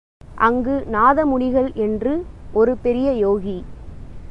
[0.35, 2.25] அங்கு நாதமுனிகள் என்று
[2.53, 3.63] ஒரு பெரிய யோகி.